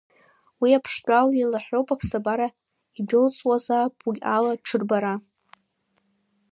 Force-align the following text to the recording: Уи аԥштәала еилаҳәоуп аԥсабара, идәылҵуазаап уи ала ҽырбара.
Уи 0.61 0.71
аԥштәала 0.77 1.33
еилаҳәоуп 1.35 1.87
аԥсабара, 1.93 2.47
идәылҵуазаап 2.99 3.95
уи 4.07 4.17
ала 4.35 4.53
ҽырбара. 4.65 5.13